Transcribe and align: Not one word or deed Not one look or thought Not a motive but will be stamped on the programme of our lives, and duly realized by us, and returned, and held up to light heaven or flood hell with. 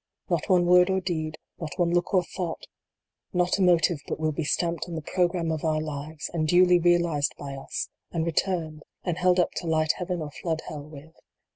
Not 0.31 0.49
one 0.49 0.65
word 0.65 0.89
or 0.89 0.99
deed 0.99 1.37
Not 1.59 1.77
one 1.77 1.91
look 1.91 2.11
or 2.11 2.23
thought 2.23 2.65
Not 3.33 3.59
a 3.59 3.61
motive 3.61 3.99
but 4.07 4.19
will 4.19 4.31
be 4.31 4.43
stamped 4.43 4.85
on 4.87 4.95
the 4.95 5.03
programme 5.03 5.51
of 5.51 5.63
our 5.63 5.79
lives, 5.79 6.27
and 6.33 6.47
duly 6.47 6.79
realized 6.79 7.35
by 7.37 7.53
us, 7.53 7.87
and 8.09 8.25
returned, 8.25 8.81
and 9.03 9.19
held 9.19 9.39
up 9.39 9.51
to 9.57 9.67
light 9.67 9.91
heaven 9.97 10.19
or 10.19 10.31
flood 10.31 10.63
hell 10.69 10.81
with. 10.81 11.13